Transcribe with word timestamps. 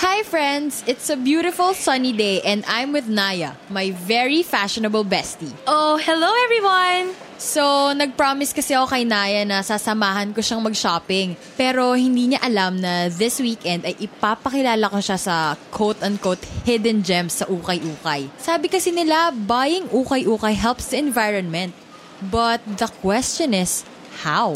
Hi 0.00 0.20
friends! 0.28 0.84
It's 0.84 1.08
a 1.08 1.16
beautiful 1.16 1.72
sunny 1.72 2.12
day 2.12 2.44
and 2.44 2.60
I'm 2.68 2.92
with 2.92 3.08
Naya, 3.08 3.56
my 3.72 3.96
very 3.96 4.44
fashionable 4.44 5.08
bestie. 5.08 5.48
Oh, 5.64 5.96
hello 5.96 6.28
everyone! 6.44 7.16
So, 7.40 7.96
nag-promise 7.96 8.52
kasi 8.52 8.76
ako 8.76 8.92
kay 8.92 9.08
Naya 9.08 9.48
na 9.48 9.64
sasamahan 9.64 10.36
ko 10.36 10.44
siyang 10.44 10.60
mag-shopping. 10.60 11.40
Pero 11.56 11.96
hindi 11.96 12.36
niya 12.36 12.44
alam 12.44 12.76
na 12.76 13.08
this 13.08 13.40
weekend 13.40 13.88
ay 13.88 13.96
ipapakilala 13.96 14.92
ko 14.92 15.00
siya 15.00 15.16
sa 15.16 15.56
quote-unquote 15.72 16.44
hidden 16.68 17.00
gems 17.00 17.40
sa 17.40 17.48
ukay-ukay. 17.48 18.28
Sabi 18.36 18.68
kasi 18.68 18.92
nila, 18.92 19.32
buying 19.32 19.88
ukay-ukay 19.88 20.52
helps 20.52 20.92
the 20.92 21.00
environment. 21.00 21.72
But 22.20 22.60
the 22.76 22.92
question 23.00 23.56
is, 23.56 23.88
how? 24.20 24.52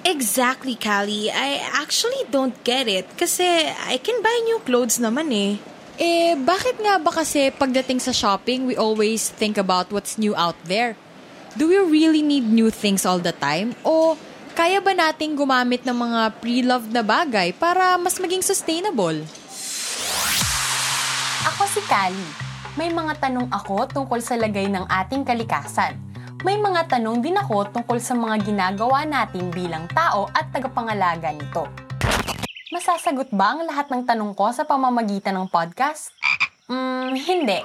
Exactly, 0.00 0.80
Callie. 0.80 1.28
I 1.28 1.60
actually 1.76 2.24
don't 2.32 2.56
get 2.64 2.88
it 2.88 3.04
kasi 3.20 3.44
I 3.68 4.00
can 4.00 4.24
buy 4.24 4.32
new 4.48 4.60
clothes 4.64 4.96
naman 4.96 5.28
eh. 5.28 5.60
Eh, 6.00 6.32
bakit 6.40 6.80
nga 6.80 6.96
ba 6.96 7.12
kasi 7.12 7.52
pagdating 7.52 8.00
sa 8.00 8.08
shopping, 8.08 8.64
we 8.64 8.72
always 8.72 9.28
think 9.28 9.60
about 9.60 9.92
what's 9.92 10.16
new 10.16 10.32
out 10.32 10.56
there? 10.64 10.96
Do 11.60 11.68
we 11.68 11.76
really 11.76 12.24
need 12.24 12.48
new 12.48 12.72
things 12.72 13.04
all 13.04 13.20
the 13.20 13.36
time? 13.36 13.76
O 13.84 14.16
kaya 14.56 14.80
ba 14.80 14.96
nating 14.96 15.36
gumamit 15.36 15.84
ng 15.84 15.92
mga 15.92 16.20
pre-loved 16.40 16.88
na 16.88 17.04
bagay 17.04 17.52
para 17.52 18.00
mas 18.00 18.16
maging 18.16 18.40
sustainable? 18.40 19.20
Ako 21.44 21.62
si 21.68 21.84
Kali. 21.84 22.28
May 22.80 22.88
mga 22.88 23.20
tanong 23.20 23.52
ako 23.52 23.84
tungkol 23.92 24.24
sa 24.24 24.40
lagay 24.40 24.72
ng 24.72 24.88
ating 24.88 25.28
kalikasan. 25.28 26.09
May 26.40 26.56
mga 26.56 26.96
tanong 26.96 27.20
din 27.20 27.36
ako 27.36 27.68
tungkol 27.68 28.00
sa 28.00 28.16
mga 28.16 28.40
ginagawa 28.48 29.04
natin 29.04 29.52
bilang 29.52 29.84
tao 29.92 30.24
at 30.32 30.48
tagapangalaga 30.48 31.36
nito. 31.36 31.68
Masasagot 32.72 33.28
ba 33.28 33.52
ang 33.52 33.68
lahat 33.68 33.92
ng 33.92 34.08
tanong 34.08 34.32
ko 34.32 34.48
sa 34.48 34.64
pamamagitan 34.64 35.36
ng 35.36 35.52
podcast? 35.52 36.16
Hmm, 36.64 37.12
hindi. 37.12 37.60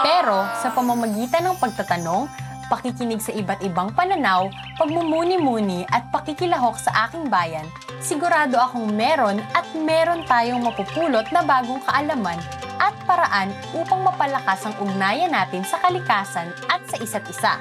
Pero 0.00 0.48
sa 0.64 0.72
pamamagitan 0.72 1.44
ng 1.44 1.60
pagtatanong, 1.60 2.24
pakikinig 2.72 3.20
sa 3.20 3.36
iba't 3.36 3.60
ibang 3.60 3.92
pananaw, 3.92 4.48
pagmumuni-muni 4.80 5.84
at 5.92 6.08
pakikilahok 6.08 6.80
sa 6.80 7.12
aking 7.12 7.28
bayan, 7.28 7.68
sigurado 8.00 8.56
akong 8.56 8.96
meron 8.96 9.44
at 9.52 9.68
meron 9.76 10.24
tayong 10.24 10.64
mapupulot 10.64 11.28
na 11.36 11.44
bagong 11.44 11.84
kaalaman 11.84 12.40
at 12.80 12.96
paraan 13.04 13.52
upang 13.76 14.00
mapalakas 14.00 14.64
ang 14.64 14.72
ugnayan 14.80 15.36
natin 15.36 15.68
sa 15.68 15.76
kalikasan 15.84 16.48
at 16.72 16.80
sa 16.88 16.96
isa't 16.96 17.28
isa. 17.28 17.60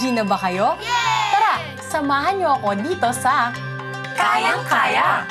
G 0.00 0.12
na 0.12 0.24
ba 0.24 0.36
kayo? 0.40 0.76
Tara, 1.32 1.60
samahan 1.80 2.40
niyo 2.40 2.56
ako 2.60 2.68
dito 2.80 3.08
sa 3.12 3.52
Kayang-Kaya! 4.16 5.24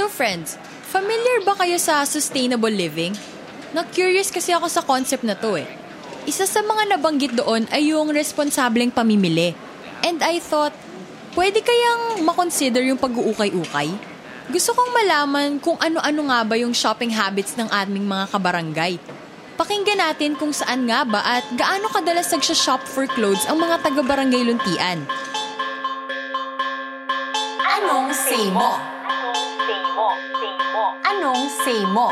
So 0.00 0.08
friends, 0.08 0.56
familiar 0.88 1.44
ba 1.44 1.52
kayo 1.60 1.76
sa 1.76 2.08
sustainable 2.08 2.72
living? 2.72 3.12
Na-curious 3.76 4.32
kasi 4.32 4.50
ako 4.56 4.66
sa 4.72 4.80
concept 4.80 5.28
na 5.28 5.36
to 5.36 5.60
eh. 5.60 5.68
Isa 6.24 6.48
sa 6.48 6.64
mga 6.64 6.96
nabanggit 6.96 7.36
doon 7.36 7.68
ay 7.68 7.92
yung 7.92 8.08
responsableng 8.08 8.88
pamimili. 8.88 9.52
And 10.00 10.24
I 10.24 10.40
thought, 10.40 10.72
pwede 11.34 11.62
kayang 11.62 12.26
makonsider 12.26 12.82
yung 12.82 12.98
pag-uukay-ukay? 12.98 13.90
Gusto 14.50 14.74
kong 14.74 14.90
malaman 14.90 15.62
kung 15.62 15.78
ano-ano 15.78 16.26
nga 16.26 16.42
ba 16.42 16.58
yung 16.58 16.74
shopping 16.74 17.14
habits 17.14 17.54
ng 17.54 17.70
aming 17.70 18.02
mga 18.02 18.34
kabarangay. 18.34 18.98
Pakinggan 19.54 20.00
natin 20.00 20.34
kung 20.34 20.50
saan 20.50 20.90
nga 20.90 21.06
ba 21.06 21.22
at 21.22 21.44
gaano 21.54 21.86
kadalas 21.92 22.32
nagsha-shop 22.34 22.82
for 22.82 23.06
clothes 23.06 23.46
ang 23.46 23.62
mga 23.62 23.78
taga-barangay 23.84 24.42
luntian. 24.42 25.06
Anong 27.78 28.10
say 28.10 28.50
mo? 28.50 28.74
Anong 31.06 31.46
say 31.62 31.80
mo? 31.86 32.10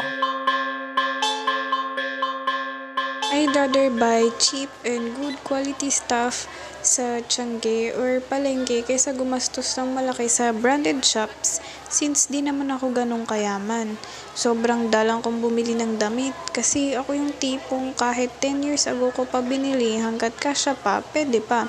I'd 3.29 3.51
rather 3.53 3.91
buy 3.91 4.31
cheap 4.39 4.71
and 4.87 5.11
good 5.19 5.37
quality 5.43 5.91
stuff 5.91 6.47
sa 6.89 7.21
Tiangge 7.21 7.93
or 7.93 8.25
Palengke 8.25 8.81
kaysa 8.81 9.13
gumastos 9.13 9.77
ng 9.77 9.93
malaki 9.93 10.25
sa 10.25 10.57
branded 10.57 11.05
shops 11.05 11.61
since 11.93 12.33
di 12.33 12.41
naman 12.41 12.73
ako 12.73 12.97
ganong 12.97 13.29
kayaman. 13.29 14.01
Sobrang 14.33 14.89
dalang 14.89 15.21
kong 15.21 15.45
bumili 15.45 15.77
ng 15.77 16.01
damit 16.01 16.33
kasi 16.57 16.97
ako 16.97 17.13
yung 17.13 17.37
tipong 17.37 17.93
kahit 17.93 18.33
10 18.41 18.65
years 18.65 18.89
ago 18.89 19.13
ko 19.13 19.29
pa 19.29 19.45
binili 19.45 20.01
hanggat 20.01 20.33
kasya 20.41 20.73
pa, 20.81 21.05
pwede 21.13 21.45
pa. 21.45 21.69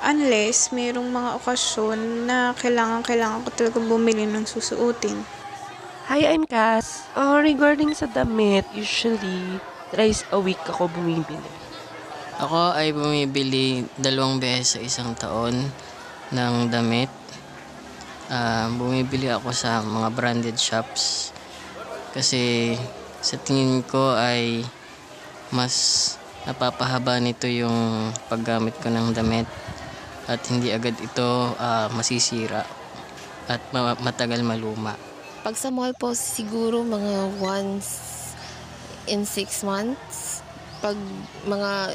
Unless 0.00 0.72
mayroong 0.72 1.12
mga 1.12 1.30
okasyon 1.44 2.24
na 2.24 2.56
kailangan-kailangan 2.56 3.44
ko 3.44 3.50
talaga 3.52 3.78
bumili 3.84 4.24
ng 4.24 4.48
susuotin. 4.48 5.20
Hi, 6.08 6.24
I'm 6.24 6.48
Cass. 6.48 7.04
Uh, 7.12 7.40
regarding 7.40 7.92
sa 7.92 8.08
damit, 8.08 8.64
usually, 8.72 9.60
thrice 9.92 10.24
a 10.32 10.40
week 10.40 10.60
ako 10.68 10.88
bumibili. 10.92 11.63
Ako 12.42 12.74
ay 12.74 12.90
bumibili 12.90 13.86
dalawang 13.94 14.42
beses 14.42 14.74
sa 14.74 14.80
isang 14.82 15.14
taon 15.14 15.54
ng 16.34 16.54
damit. 16.66 17.10
Ah, 18.26 18.66
bumibili 18.74 19.30
ako 19.30 19.54
sa 19.54 19.84
mga 19.84 20.08
branded 20.10 20.56
shops 20.58 21.30
kasi 22.10 22.74
sa 23.22 23.36
tingin 23.38 23.84
ko 23.86 24.16
ay 24.16 24.66
mas 25.54 25.74
napapahaba 26.42 27.20
nito 27.22 27.46
yung 27.46 28.10
paggamit 28.26 28.74
ko 28.82 28.90
ng 28.90 29.14
damit 29.14 29.46
at 30.26 30.40
hindi 30.50 30.72
agad 30.74 30.96
ito 30.98 31.54
ah, 31.60 31.86
masisira 31.94 32.66
at 33.46 33.60
ma- 33.70 33.98
matagal 34.00 34.40
maluma. 34.42 34.96
Pag 35.44 35.60
sa 35.60 35.68
mall 35.68 35.92
po, 35.92 36.16
siguro 36.16 36.80
mga 36.80 37.36
once 37.38 38.24
in 39.04 39.28
six 39.28 39.60
months. 39.60 40.40
Pag 40.80 40.96
mga 41.44 41.92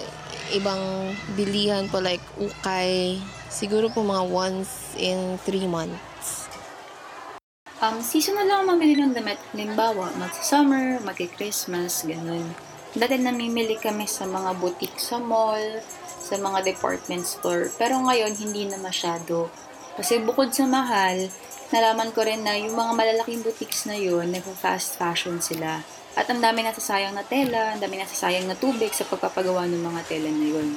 ibang 0.53 1.13
bilihan 1.37 1.85
po 1.89 2.01
like 2.01 2.23
ukay, 2.37 3.17
siguro 3.49 3.89
po 3.89 4.01
mga 4.01 4.23
once 4.29 4.93
in 4.97 5.37
three 5.45 5.65
months. 5.65 6.49
Um, 7.79 8.03
seasonal 8.03 8.43
lang 8.43 8.67
mamili 8.67 8.99
ng 8.99 9.15
damit. 9.15 9.39
Halimbawa, 9.55 10.11
mag-summer, 10.19 10.99
mag-Christmas, 10.99 12.03
ganun. 12.03 12.51
Dati 12.91 13.15
namimili 13.15 13.79
kami 13.79 14.03
sa 14.03 14.27
mga 14.27 14.59
boutique 14.59 14.99
sa 14.99 15.15
mall, 15.15 15.79
sa 16.19 16.35
mga 16.35 16.67
department 16.67 17.23
store. 17.23 17.71
Pero 17.79 17.95
ngayon, 18.03 18.35
hindi 18.35 18.67
na 18.67 18.75
masyado. 18.83 19.47
Kasi 19.95 20.19
bukod 20.19 20.51
sa 20.51 20.67
mahal, 20.67 21.31
nalaman 21.71 22.11
ko 22.11 22.27
rin 22.27 22.43
na 22.43 22.59
yung 22.59 22.75
mga 22.75 22.91
malalaking 22.99 23.47
boutiques 23.47 23.87
na 23.87 23.95
yun, 23.95 24.27
nagpa-fast 24.27 24.99
fashion 24.99 25.39
sila. 25.39 25.79
At 26.17 26.25
ang 26.29 26.41
dami 26.41 26.65
nasasayang 26.65 27.13
na 27.13 27.21
tela, 27.25 27.73
ang 27.73 27.79
dami 27.81 28.01
nasasayang 28.01 28.49
na 28.49 28.57
tubig 28.57 28.89
sa 28.93 29.05
pagpapagawa 29.05 29.69
ng 29.69 29.81
mga 29.81 30.01
tela 30.09 30.29
na 30.29 30.47
yun. 30.47 30.67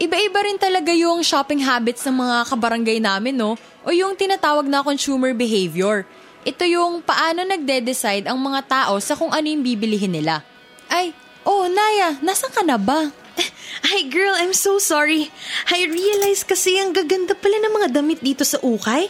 Iba-iba 0.00 0.40
rin 0.40 0.56
talaga 0.56 0.96
yung 0.96 1.20
shopping 1.20 1.60
habits 1.60 2.08
ng 2.08 2.16
mga 2.24 2.36
kabarangay 2.48 2.98
namin, 3.04 3.36
no? 3.36 3.60
O 3.84 3.92
yung 3.92 4.16
tinatawag 4.16 4.64
na 4.64 4.80
consumer 4.80 5.36
behavior. 5.36 6.08
Ito 6.40 6.64
yung 6.64 7.04
paano 7.04 7.44
nagde-decide 7.44 8.24
ang 8.24 8.40
mga 8.40 8.64
tao 8.64 8.96
sa 8.96 9.12
kung 9.12 9.28
ano 9.28 9.44
yung 9.44 9.60
bibilihin 9.60 10.16
nila. 10.16 10.40
Ay, 10.88 11.12
oh, 11.44 11.68
Naya, 11.68 12.16
nasan 12.24 12.48
ka 12.48 12.64
na 12.64 12.80
ba? 12.80 13.12
Ay 13.80 14.08
girl, 14.12 14.36
I'm 14.36 14.52
so 14.52 14.76
sorry. 14.76 15.32
I 15.72 15.88
realized 15.88 16.44
kasi 16.44 16.76
ang 16.76 16.92
gaganda 16.92 17.32
pala 17.32 17.56
ng 17.64 17.72
mga 17.80 17.88
damit 17.96 18.20
dito 18.20 18.44
sa 18.44 18.60
ukay. 18.60 19.08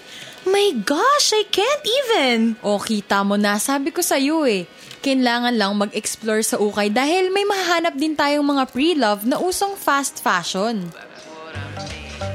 My 0.48 0.72
gosh, 0.86 1.36
I 1.36 1.44
can't 1.52 1.84
even. 1.84 2.56
O, 2.64 2.80
kita 2.80 3.20
mo 3.26 3.36
na, 3.36 3.60
sabi 3.60 3.92
ko 3.92 4.00
sa'yo 4.00 4.48
eh. 4.48 4.64
Kailangan 5.04 5.52
lang 5.52 5.76
mag-explore 5.76 6.40
sa 6.40 6.56
ukay 6.56 6.88
dahil 6.88 7.28
may 7.28 7.44
mahanap 7.44 7.92
din 7.92 8.16
tayong 8.16 8.44
mga 8.44 8.64
pre-love 8.72 9.28
na 9.28 9.36
usong 9.36 9.76
fast 9.76 10.24
fashion. 10.24 10.88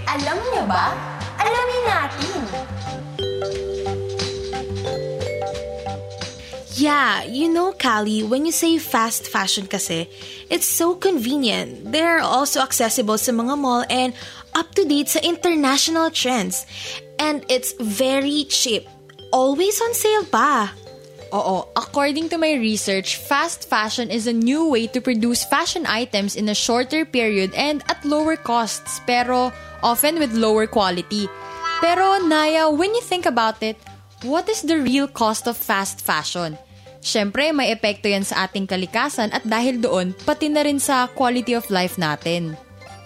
Alam 0.05 0.37
niyo 0.53 0.63
ba? 0.69 0.93
Alamin 1.41 1.81
natin! 1.85 2.54
Yeah, 6.85 7.25
you 7.25 7.49
know, 7.49 7.73
Callie, 7.73 8.21
when 8.21 8.45
you 8.45 8.53
say 8.53 8.77
fast 8.77 9.25
fashion 9.25 9.65
kasi, 9.65 10.05
it's 10.53 10.69
so 10.69 10.93
convenient. 10.93 11.89
They're 11.89 12.21
also 12.21 12.61
accessible 12.61 13.17
sa 13.17 13.33
mga 13.33 13.57
mall 13.57 13.89
and 13.89 14.13
up-to-date 14.53 15.09
sa 15.09 15.17
international 15.25 16.13
trends. 16.13 16.69
And 17.17 17.41
it's 17.49 17.73
very 17.81 18.45
cheap. 18.53 18.85
Always 19.33 19.81
on 19.81 19.97
sale 19.97 20.29
pa. 20.29 20.77
Oo, 21.33 21.65
according 21.73 22.29
to 22.29 22.37
my 22.37 22.53
research, 22.53 23.17
fast 23.17 23.65
fashion 23.65 24.13
is 24.13 24.29
a 24.29 24.37
new 24.37 24.69
way 24.69 24.85
to 24.85 25.01
produce 25.01 25.41
fashion 25.41 25.89
items 25.89 26.37
in 26.37 26.53
a 26.53 26.53
shorter 26.53 27.01
period 27.01 27.49
and 27.57 27.81
at 27.89 28.05
lower 28.05 28.37
costs, 28.37 29.01
pero 29.09 29.49
often 29.81 30.21
with 30.21 30.37
lower 30.37 30.69
quality. 30.69 31.25
Pero 31.81 32.21
Naya, 32.21 32.69
when 32.69 32.93
you 32.93 33.01
think 33.01 33.25
about 33.25 33.57
it, 33.65 33.81
what 34.21 34.45
is 34.45 34.61
the 34.61 34.77
real 34.77 35.09
cost 35.09 35.49
of 35.49 35.57
fast 35.57 36.05
fashion? 36.05 36.61
Siyempre, 37.05 37.53
may 37.53 37.69
epekto 37.69 38.09
yan 38.09 38.25
sa 38.25 38.49
ating 38.49 38.65
kalikasan 38.65 39.29
at 39.29 39.45
dahil 39.45 39.77
doon, 39.77 40.17
pati 40.25 40.49
na 40.49 40.65
rin 40.65 40.81
sa 40.81 41.05
quality 41.13 41.53
of 41.53 41.69
life 41.69 42.01
natin. 42.01 42.57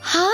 Ha? 0.08 0.32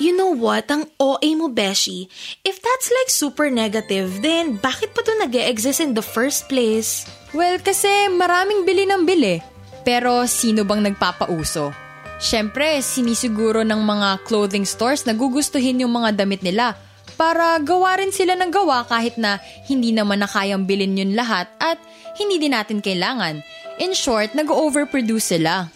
You 0.00 0.16
know 0.16 0.32
what? 0.32 0.64
Ang 0.72 0.88
OA 0.96 1.36
mo, 1.36 1.52
Beshi. 1.52 2.08
If 2.48 2.64
that's 2.64 2.88
like 2.88 3.12
super 3.12 3.52
negative, 3.52 4.24
then 4.24 4.56
bakit 4.56 4.96
pa 4.96 5.04
to 5.04 5.12
nag 5.20 5.36
exist 5.36 5.84
in 5.84 5.92
the 5.92 6.00
first 6.00 6.48
place? 6.48 7.04
Well, 7.36 7.60
kasi 7.60 8.08
maraming 8.08 8.64
bili 8.64 8.88
ng 8.88 9.04
bili. 9.04 9.44
Pero 9.84 10.24
sino 10.24 10.64
bang 10.64 10.80
nagpapauso? 10.80 11.76
Siyempre, 12.16 12.80
sinisiguro 12.80 13.68
ng 13.68 13.84
mga 13.84 14.24
clothing 14.24 14.64
stores 14.64 15.04
na 15.04 15.12
gugustuhin 15.12 15.84
yung 15.84 15.92
mga 15.92 16.24
damit 16.24 16.40
nila 16.40 16.87
para 17.14 17.56
gawa 17.62 18.02
rin 18.02 18.12
sila 18.12 18.34
ng 18.36 18.50
gawa 18.50 18.84
kahit 18.84 19.16
na 19.16 19.40
hindi 19.70 19.94
naman 19.94 20.20
na 20.20 20.28
kayang 20.28 20.68
bilhin 20.68 20.98
yun 20.98 21.14
lahat 21.14 21.48
at 21.62 21.78
hindi 22.18 22.42
din 22.42 22.52
natin 22.52 22.82
kailangan. 22.82 23.40
In 23.78 23.94
short, 23.94 24.34
nag-overproduce 24.34 25.38
sila. 25.38 25.70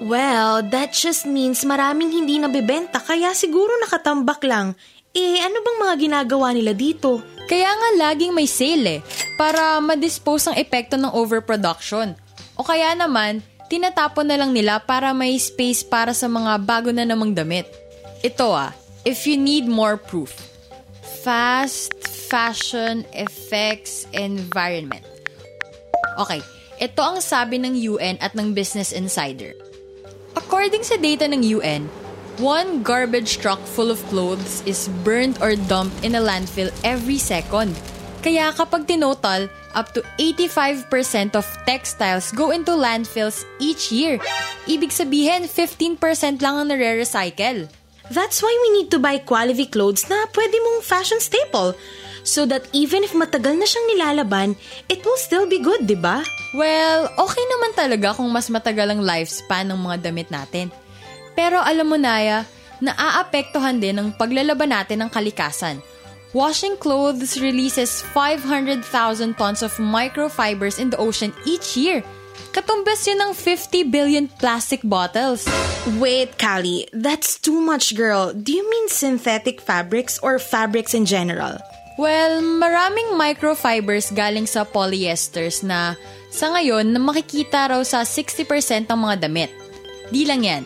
Well, 0.00 0.64
that 0.72 0.96
just 0.96 1.28
means 1.28 1.60
maraming 1.66 2.08
hindi 2.08 2.40
nabebenta 2.40 3.02
kaya 3.04 3.36
siguro 3.36 3.68
nakatambak 3.84 4.40
lang. 4.48 4.72
Eh, 5.12 5.42
ano 5.42 5.60
bang 5.60 5.78
mga 5.82 5.94
ginagawa 5.98 6.54
nila 6.54 6.72
dito? 6.72 7.20
Kaya 7.50 7.66
nga 7.66 7.88
laging 8.08 8.30
may 8.30 8.46
sale 8.46 8.86
eh, 8.86 8.98
para 9.34 9.76
ma-dispose 9.82 10.48
ang 10.48 10.56
epekto 10.56 10.94
ng 10.94 11.10
overproduction. 11.10 12.14
O 12.54 12.62
kaya 12.62 12.94
naman, 12.94 13.42
tinatapon 13.66 14.30
na 14.30 14.38
lang 14.38 14.54
nila 14.54 14.78
para 14.80 15.10
may 15.10 15.34
space 15.36 15.82
para 15.82 16.14
sa 16.14 16.30
mga 16.30 16.62
bago 16.62 16.94
na 16.94 17.02
namang 17.02 17.34
damit. 17.34 17.66
Ito 18.22 18.54
ah, 18.54 18.70
if 19.04 19.26
you 19.26 19.36
need 19.36 19.66
more 19.66 19.96
proof. 19.96 20.32
Fast 21.24 21.92
fashion 22.06 23.04
effects 23.12 24.06
environment. 24.12 25.04
Okay, 26.16 26.40
ito 26.80 27.00
ang 27.00 27.20
sabi 27.20 27.60
ng 27.60 27.76
UN 27.96 28.16
at 28.20 28.32
ng 28.36 28.52
Business 28.52 28.92
Insider. 28.92 29.52
According 30.36 30.84
sa 30.86 30.96
data 30.96 31.26
ng 31.28 31.42
UN, 31.60 31.90
one 32.40 32.80
garbage 32.80 33.42
truck 33.42 33.60
full 33.64 33.92
of 33.92 34.00
clothes 34.08 34.64
is 34.64 34.88
burned 35.04 35.36
or 35.44 35.56
dumped 35.68 36.00
in 36.04 36.16
a 36.16 36.22
landfill 36.22 36.72
every 36.84 37.20
second. 37.20 37.76
Kaya 38.20 38.52
kapag 38.52 38.84
tinotal, 38.84 39.48
up 39.72 39.96
to 39.96 40.04
85% 40.20 41.36
of 41.36 41.48
textiles 41.64 42.32
go 42.36 42.52
into 42.52 42.76
landfills 42.76 43.48
each 43.56 43.88
year. 43.88 44.20
Ibig 44.68 44.92
sabihin, 44.92 45.48
15% 45.48 46.44
lang 46.44 46.54
ang 46.60 46.68
nare-recycle. 46.68 47.79
That's 48.10 48.42
why 48.42 48.50
we 48.50 48.68
need 48.82 48.90
to 48.90 48.98
buy 48.98 49.22
quality 49.22 49.70
clothes 49.70 50.10
na 50.10 50.26
pwede 50.34 50.58
mong 50.58 50.82
fashion 50.82 51.22
staple 51.22 51.78
so 52.26 52.44
that 52.44 52.66
even 52.74 53.06
if 53.06 53.14
matagal 53.14 53.54
na 53.56 53.64
siyang 53.64 53.86
nilalaban, 53.96 54.58
it 54.90 55.00
will 55.06 55.16
still 55.16 55.46
be 55.46 55.62
good, 55.62 55.86
di 55.86 55.96
ba? 55.96 56.20
Well, 56.52 57.08
okay 57.16 57.44
naman 57.46 57.72
talaga 57.78 58.18
kung 58.18 58.28
mas 58.34 58.50
matagal 58.50 58.92
ang 58.92 59.00
lifespan 59.00 59.70
ng 59.70 59.78
mga 59.78 59.96
damit 60.10 60.28
natin. 60.28 60.74
Pero 61.38 61.62
alam 61.62 61.86
mo, 61.86 61.96
Naya, 61.96 62.44
naaapektuhan 62.82 63.78
din 63.78 63.96
ng 63.96 64.08
paglalaban 64.18 64.74
natin 64.74 65.06
ng 65.06 65.10
kalikasan. 65.10 65.78
Washing 66.30 66.78
clothes 66.78 67.42
releases 67.42 68.02
500,000 68.14 68.86
tons 69.34 69.66
of 69.66 69.74
microfibers 69.82 70.78
in 70.78 70.90
the 70.90 70.98
ocean 70.98 71.34
each 71.42 71.74
year. 71.74 72.02
Katumbas 72.50 73.06
yun 73.06 73.20
ng 73.20 73.32
50 73.36 73.92
billion 73.92 74.26
plastic 74.40 74.80
bottles. 74.82 75.46
Wait, 75.96 76.34
Callie, 76.36 76.88
that's 76.92 77.38
too 77.38 77.60
much, 77.60 77.94
girl. 77.94 78.34
Do 78.34 78.50
you 78.50 78.66
mean 78.66 78.88
synthetic 78.90 79.60
fabrics 79.62 80.18
or 80.20 80.40
fabrics 80.40 80.92
in 80.92 81.06
general? 81.06 81.60
Well, 82.00 82.40
maraming 82.40 83.16
microfibers 83.16 84.08
galing 84.16 84.48
sa 84.48 84.64
polyesters 84.64 85.60
na 85.60 86.00
sa 86.32 86.48
ngayon 86.48 86.96
na 86.96 87.00
makikita 87.02 87.68
raw 87.68 87.80
sa 87.84 88.08
60% 88.08 88.88
ng 88.88 88.98
mga 88.98 89.16
damit. 89.28 89.52
Di 90.08 90.24
lang 90.24 90.40
yan. 90.40 90.64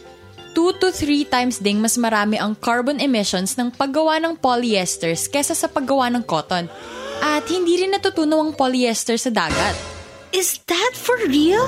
2 0.54 0.78
to 0.78 0.94
3 0.94 1.26
times 1.26 1.58
ding 1.58 1.82
mas 1.82 1.98
marami 1.98 2.38
ang 2.38 2.54
carbon 2.54 3.02
emissions 3.02 3.58
ng 3.58 3.74
paggawa 3.74 4.22
ng 4.22 4.38
polyesters 4.38 5.26
kesa 5.26 5.58
sa 5.58 5.66
paggawa 5.66 6.06
ng 6.14 6.22
cotton. 6.22 6.70
At 7.18 7.44
hindi 7.50 7.82
rin 7.82 7.90
natutunaw 7.90 8.38
ang 8.38 8.52
polyester 8.54 9.18
sa 9.18 9.34
dagat. 9.34 9.93
Is 10.34 10.58
that 10.66 10.98
for 10.98 11.14
real? 11.30 11.62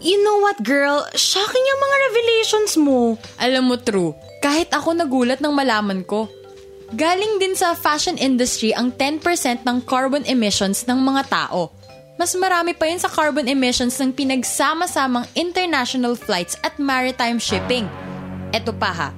You 0.00 0.16
know 0.24 0.40
what, 0.40 0.64
girl? 0.64 1.04
Shocking 1.12 1.60
yung 1.60 1.80
mga 1.84 1.96
revelations 2.08 2.72
mo. 2.80 3.20
Alam 3.36 3.68
mo, 3.68 3.76
true. 3.76 4.16
Kahit 4.40 4.72
ako 4.72 4.96
nagulat 4.96 5.44
nang 5.44 5.52
malaman 5.52 6.00
ko. 6.08 6.24
Galing 6.96 7.36
din 7.36 7.52
sa 7.52 7.76
fashion 7.76 8.16
industry 8.16 8.72
ang 8.72 8.96
10% 8.96 9.20
ng 9.60 9.78
carbon 9.84 10.24
emissions 10.24 10.88
ng 10.88 10.96
mga 10.96 11.28
tao. 11.28 11.68
Mas 12.16 12.32
marami 12.32 12.72
pa 12.72 12.88
yun 12.88 12.96
sa 12.96 13.12
carbon 13.12 13.44
emissions 13.44 14.00
ng 14.00 14.16
pinagsama-samang 14.16 15.28
international 15.36 16.16
flights 16.16 16.56
at 16.64 16.80
maritime 16.80 17.36
shipping. 17.36 17.84
Eto 18.56 18.72
pa 18.72 18.88
ha, 18.88 19.08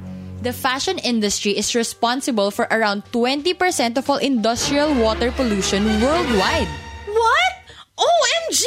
the 0.42 0.50
fashion 0.50 0.98
industry 1.06 1.54
is 1.54 1.78
responsible 1.78 2.50
for 2.50 2.66
around 2.74 3.06
20% 3.14 3.54
of 3.94 4.10
all 4.10 4.18
industrial 4.18 4.90
water 4.98 5.30
pollution 5.38 5.86
worldwide. 6.02 6.66
What? 7.06 7.59
OMG! 8.00 8.64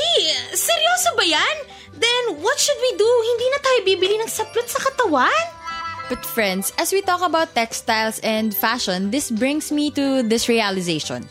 Seryoso 0.54 1.18
ba 1.18 1.26
yan? 1.26 1.56
Then, 1.98 2.38
what 2.46 2.62
should 2.62 2.78
we 2.78 2.94
do? 2.94 3.10
Hindi 3.34 3.46
na 3.50 3.60
tayo 3.66 3.80
bibili 3.82 4.16
ng 4.22 4.30
saplot 4.30 4.70
sa 4.70 4.78
katawan? 4.78 5.46
But 6.06 6.22
friends, 6.22 6.70
as 6.78 6.94
we 6.94 7.02
talk 7.02 7.26
about 7.26 7.58
textiles 7.58 8.22
and 8.22 8.54
fashion, 8.54 9.10
this 9.10 9.34
brings 9.34 9.74
me 9.74 9.90
to 9.98 10.22
this 10.22 10.46
realization. 10.46 11.26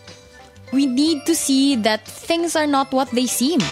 We 0.74 0.90
need 0.90 1.28
to 1.30 1.36
see 1.36 1.78
that 1.84 2.02
things 2.02 2.58
are 2.58 2.66
not 2.66 2.90
what 2.90 3.12
they 3.14 3.30
seem. 3.30 3.62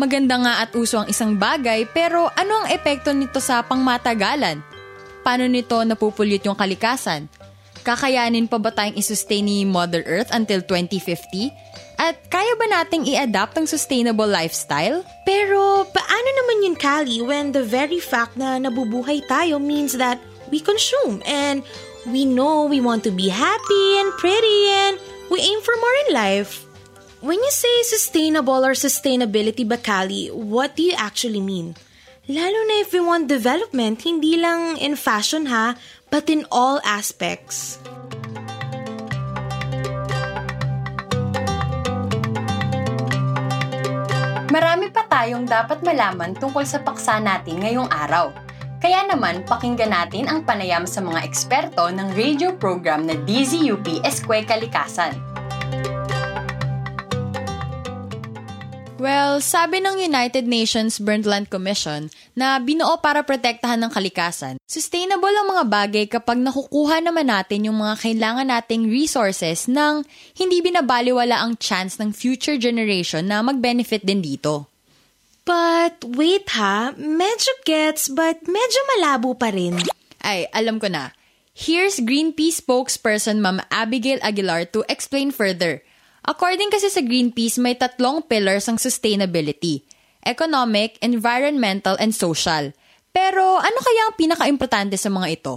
Maganda 0.00 0.40
nga 0.40 0.64
at 0.64 0.74
uso 0.74 0.98
ang 0.98 1.06
isang 1.12 1.36
bagay, 1.36 1.86
pero 1.92 2.32
ano 2.34 2.64
ang 2.64 2.66
epekto 2.72 3.12
nito 3.12 3.38
sa 3.38 3.60
pangmatagalan? 3.62 4.64
Paano 5.20 5.44
nito 5.46 5.76
napupulyot 5.84 6.42
yung 6.48 6.56
kalikasan? 6.56 7.28
Kakayanin 7.84 8.48
pa 8.48 8.56
ba 8.56 8.72
tayong 8.72 8.96
isustain 8.96 9.44
ni 9.44 9.68
Mother 9.68 10.04
Earth 10.08 10.32
until 10.32 10.64
2050? 10.64 11.89
At 12.00 12.16
kaya 12.32 12.56
ba 12.56 12.64
nating 12.64 13.04
i-adapt 13.12 13.60
ang 13.60 13.68
sustainable 13.68 14.24
lifestyle? 14.24 15.04
Pero 15.28 15.84
paano 15.84 16.28
naman 16.40 16.64
yun, 16.64 16.76
Callie, 16.80 17.20
when 17.20 17.52
the 17.52 17.60
very 17.60 18.00
fact 18.00 18.40
na 18.40 18.56
nabubuhay 18.56 19.20
tayo 19.28 19.60
means 19.60 20.00
that 20.00 20.16
we 20.48 20.64
consume 20.64 21.20
and 21.28 21.60
we 22.08 22.24
know 22.24 22.64
we 22.64 22.80
want 22.80 23.04
to 23.04 23.12
be 23.12 23.28
happy 23.28 23.84
and 24.00 24.16
pretty 24.16 24.60
and 24.88 24.96
we 25.28 25.44
aim 25.44 25.60
for 25.60 25.76
more 25.76 25.96
in 26.08 26.16
life? 26.16 26.64
When 27.20 27.36
you 27.36 27.52
say 27.52 27.84
sustainable 27.84 28.64
or 28.64 28.72
sustainability 28.72 29.68
ba, 29.68 29.76
Callie, 29.76 30.32
what 30.32 30.80
do 30.80 30.88
you 30.88 30.96
actually 30.96 31.44
mean? 31.44 31.76
Lalo 32.32 32.60
na 32.64 32.80
if 32.80 32.96
we 32.96 33.04
want 33.04 33.28
development, 33.28 34.08
hindi 34.08 34.40
lang 34.40 34.80
in 34.80 34.96
fashion 34.96 35.52
ha, 35.52 35.76
but 36.08 36.32
in 36.32 36.48
all 36.48 36.80
aspects. 36.80 37.76
Marami 44.50 44.90
pa 44.90 45.06
tayong 45.06 45.46
dapat 45.46 45.78
malaman 45.86 46.34
tungkol 46.34 46.66
sa 46.66 46.82
paksa 46.82 47.22
natin 47.22 47.62
ngayong 47.62 47.86
araw. 47.86 48.34
Kaya 48.82 49.06
naman, 49.06 49.46
pakinggan 49.46 49.94
natin 49.94 50.26
ang 50.26 50.42
panayam 50.42 50.90
sa 50.90 50.98
mga 50.98 51.22
eksperto 51.22 51.86
ng 51.86 52.18
radio 52.18 52.50
program 52.58 53.06
na 53.06 53.14
DZUP 53.14 54.02
Eskway 54.02 54.42
Kalikasan. 54.42 55.29
Well, 59.00 59.40
sabi 59.40 59.80
ng 59.80 59.96
United 59.96 60.44
Nations 60.44 61.00
Burnt 61.00 61.24
Land 61.24 61.48
Commission 61.48 62.12
na 62.36 62.60
binuo 62.60 63.00
para 63.00 63.24
protektahan 63.24 63.80
ng 63.80 63.88
kalikasan, 63.88 64.60
sustainable 64.68 65.32
ang 65.32 65.56
mga 65.56 65.64
bagay 65.72 66.04
kapag 66.04 66.36
nakukuha 66.36 67.00
naman 67.00 67.32
natin 67.32 67.64
yung 67.64 67.80
mga 67.80 67.96
kailangan 67.96 68.52
nating 68.52 68.92
resources 68.92 69.72
nang 69.72 70.04
hindi 70.36 70.60
binabaliwala 70.60 71.40
ang 71.40 71.56
chance 71.56 71.96
ng 71.96 72.12
future 72.12 72.60
generation 72.60 73.24
na 73.24 73.40
mag-benefit 73.40 74.04
din 74.04 74.20
dito. 74.20 74.68
But 75.48 76.04
wait 76.04 76.52
ha, 76.60 76.92
medyo 76.92 77.56
gets 77.64 78.12
but 78.12 78.44
medyo 78.44 78.80
malabo 78.92 79.32
pa 79.32 79.48
rin. 79.48 79.80
Ay, 80.20 80.44
alam 80.52 80.76
ko 80.76 80.92
na. 80.92 81.16
Here's 81.56 82.04
Greenpeace 82.04 82.60
spokesperson 82.60 83.40
Ma'am 83.40 83.64
Abigail 83.72 84.20
Aguilar 84.20 84.68
to 84.76 84.84
explain 84.92 85.32
further. 85.32 85.80
According 86.26 86.68
kasi 86.68 86.92
sa 86.92 87.00
Greenpeace, 87.00 87.56
may 87.56 87.76
tatlong 87.76 88.24
pillars 88.24 88.68
ang 88.68 88.76
sustainability. 88.76 89.84
Economic, 90.20 91.00
environmental, 91.00 91.96
and 91.96 92.12
social. 92.12 92.72
Pero 93.10 93.56
ano 93.58 93.78
kaya 93.80 94.02
ang 94.06 94.14
pinaka-importante 94.20 95.00
sa 95.00 95.08
mga 95.08 95.28
ito? 95.32 95.54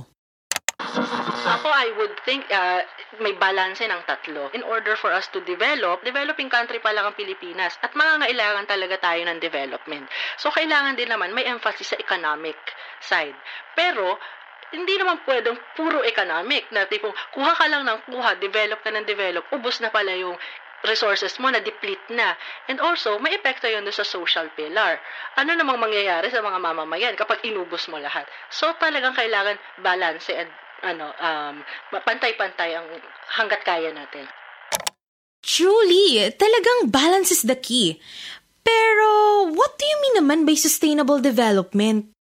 Ako, 1.43 1.67
I 1.67 1.91
would 1.99 2.15
think 2.23 2.47
uh, 2.49 2.81
may 3.21 3.35
balanse 3.37 3.85
ng 3.85 4.01
tatlo. 4.07 4.49
In 4.57 4.63
order 4.65 4.95
for 4.97 5.13
us 5.13 5.29
to 5.35 5.43
develop, 5.45 6.01
developing 6.01 6.49
country 6.49 6.79
pa 6.81 6.95
lang 6.95 7.05
ang 7.05 7.15
Pilipinas 7.15 7.77
at 7.83 7.93
mangangailangan 7.93 8.65
talaga 8.65 8.97
tayo 8.97 9.21
ng 9.27 9.37
development. 9.37 10.07
So, 10.39 10.49
kailangan 10.49 10.97
din 10.97 11.11
naman 11.11 11.35
may 11.35 11.45
emphasis 11.45 11.93
sa 11.93 11.97
economic 11.99 12.57
side. 13.03 13.35
Pero, 13.77 14.17
hindi 14.73 14.97
naman 14.97 15.21
pwedeng 15.29 15.55
puro 15.77 16.01
economic 16.01 16.67
na 16.73 16.89
tipong 16.89 17.13
kuha 17.31 17.53
ka 17.53 17.65
lang 17.69 17.85
ng 17.85 18.09
kuha, 18.09 18.41
develop 18.41 18.81
ka 18.81 18.89
ng 18.89 19.05
develop, 19.05 19.45
ubos 19.53 19.77
na 19.79 19.93
pala 19.93 20.17
yung 20.17 20.33
resources 20.83 21.39
mo 21.39 21.47
na 21.47 21.63
deplete 21.63 22.11
na. 22.11 22.35
And 22.67 22.83
also, 22.83 23.15
may 23.17 23.39
epekto 23.39 23.71
yun 23.71 23.87
sa 23.93 24.03
social 24.03 24.51
pillar. 24.51 24.99
Ano 25.39 25.55
namang 25.55 25.79
mangyayari 25.79 26.27
sa 26.27 26.43
mga 26.43 26.59
mamamayan 26.59 27.15
kapag 27.15 27.39
inubos 27.47 27.87
mo 27.87 27.97
lahat? 27.97 28.27
So, 28.51 28.75
talagang 28.77 29.15
kailangan 29.15 29.55
balance 29.79 30.27
and 30.27 30.51
ano, 30.83 31.15
um, 31.15 31.63
pantay-pantay 32.03 32.75
ang 32.75 32.87
hanggat 33.39 33.63
kaya 33.63 33.95
natin. 33.95 34.27
Truly, 35.39 36.27
talagang 36.35 36.91
balance 36.91 37.31
is 37.31 37.47
the 37.47 37.55
key. 37.55 37.99
Pero, 38.63 39.07
what 39.51 39.75
do 39.79 39.83
you 39.87 39.97
mean 40.03 40.15
naman 40.23 40.39
by 40.43 40.55
sustainable 40.55 41.19
development? 41.23 42.12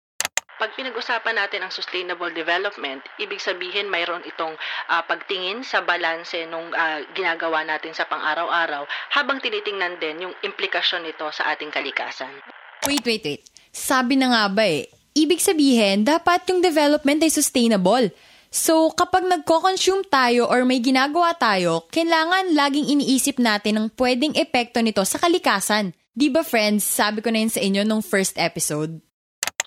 Pag 0.61 0.77
pinag-usapan 0.77 1.41
natin 1.41 1.65
ang 1.65 1.73
sustainable 1.73 2.29
development, 2.37 3.01
ibig 3.17 3.41
sabihin 3.41 3.89
mayroon 3.89 4.21
itong 4.29 4.53
uh, 4.93 5.01
pagtingin 5.09 5.65
sa 5.65 5.81
balanse 5.81 6.45
nung 6.45 6.69
uh, 6.69 7.01
ginagawa 7.17 7.65
natin 7.65 7.97
sa 7.97 8.05
pang-araw-araw 8.05 8.85
habang 9.17 9.41
tinitingnan 9.41 9.97
din 9.97 10.29
yung 10.29 10.35
implikasyon 10.45 11.09
nito 11.09 11.25
sa 11.33 11.49
ating 11.49 11.73
kalikasan. 11.73 12.29
Wait, 12.85 13.01
wait, 13.01 13.25
wait. 13.25 13.41
Sabi 13.73 14.21
na 14.21 14.29
nga 14.29 14.45
ba 14.53 14.69
eh, 14.69 14.85
ibig 15.17 15.41
sabihin 15.41 16.05
dapat 16.05 16.45
yung 16.53 16.61
development 16.61 17.25
ay 17.25 17.33
sustainable. 17.33 18.13
So, 18.53 18.93
kapag 18.93 19.25
nagko-consume 19.25 20.13
tayo 20.13 20.45
or 20.45 20.61
may 20.61 20.77
ginagawa 20.77 21.33
tayo, 21.41 21.89
kailangan 21.89 22.53
laging 22.53 22.85
iniisip 22.85 23.41
natin 23.41 23.81
ang 23.81 23.87
pwedeng 23.97 24.37
epekto 24.37 24.77
nito 24.85 25.01
sa 25.09 25.17
kalikasan. 25.17 25.97
Di 26.13 26.29
ba 26.29 26.45
friends, 26.45 26.85
sabi 26.85 27.25
ko 27.25 27.33
na 27.33 27.41
yun 27.41 27.49
sa 27.49 27.65
inyo 27.65 27.81
nung 27.81 28.05
first 28.05 28.37
episode? 28.37 29.01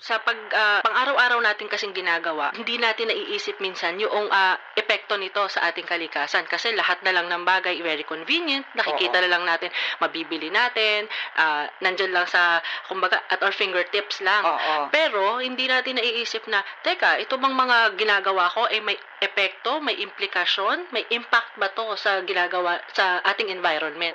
Sa 0.05 0.21
pag 0.21 0.37
uh, 0.37 0.85
pang-araw-araw 0.85 1.41
natin 1.41 1.65
kasing 1.65 1.89
ginagawa, 1.89 2.53
hindi 2.53 2.77
natin 2.77 3.09
naiisip 3.09 3.57
minsan 3.57 3.97
yung 3.97 4.29
uh, 4.29 4.55
epekto 4.77 5.17
nito 5.17 5.41
sa 5.49 5.65
ating 5.73 5.89
kalikasan 5.89 6.45
kasi 6.45 6.69
lahat 6.77 7.01
na 7.01 7.09
lang 7.09 7.25
ng 7.25 7.41
bagay 7.41 7.81
very 7.81 8.05
convenient, 8.05 8.69
nakikita 8.77 9.17
Oo. 9.17 9.23
na 9.25 9.31
lang 9.33 9.43
natin, 9.49 9.73
mabibili 9.97 10.53
natin, 10.53 11.09
uh, 11.41 11.65
nandyan 11.81 12.13
lang 12.13 12.29
sa 12.29 12.61
kumbaga 12.85 13.17
at 13.33 13.41
our 13.41 13.49
fingertips 13.49 14.21
lang. 14.21 14.45
Oo. 14.45 14.93
Pero 14.93 15.41
hindi 15.41 15.65
natin 15.65 15.97
naiisip 15.97 16.45
na, 16.53 16.61
teka, 16.85 17.17
ito 17.17 17.41
bang 17.41 17.57
mga 17.57 17.97
ginagawa 17.97 18.45
ko 18.53 18.69
ay 18.69 18.85
may 18.85 19.01
epekto, 19.25 19.81
may 19.81 19.97
implikasyon, 20.05 20.93
may 20.93 21.01
impact 21.09 21.57
ba 21.57 21.73
to 21.73 21.97
sa 21.97 22.21
ginagawa 22.21 22.77
sa 22.93 23.25
ating 23.25 23.49
environment? 23.49 24.13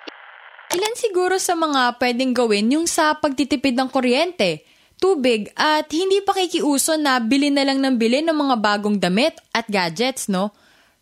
Ilan 0.71 0.95
siguro 0.95 1.35
sa 1.43 1.59
mga 1.59 1.99
pwedeng 1.99 2.31
gawin 2.31 2.79
yung 2.79 2.87
sa 2.87 3.19
pagtitipid 3.19 3.75
ng 3.75 3.91
kuryente? 3.91 4.70
Tubig 5.01 5.49
at 5.57 5.89
hindi 5.91 6.21
pa 6.21 6.37
kikiuso 6.37 7.01
na 7.01 7.19
bilhin 7.19 7.57
na 7.57 7.65
lang 7.65 7.81
ng 7.81 7.97
bilhin 7.97 8.29
ng 8.29 8.37
mga 8.37 8.57
bagong 8.61 9.01
damit 9.01 9.41
at 9.57 9.65
gadgets, 9.67 10.29
no? 10.29 10.53